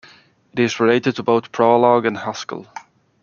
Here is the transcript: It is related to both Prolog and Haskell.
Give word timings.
It 0.53 0.57
is 0.57 0.79
related 0.79 1.15
to 1.17 1.21
both 1.21 1.51
Prolog 1.51 2.07
and 2.07 2.17
Haskell. 2.17 2.65